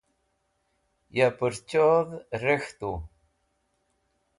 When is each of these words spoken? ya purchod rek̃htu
ya 1.17 1.27
purchod 1.37 2.07
rek̃htu 2.43 2.91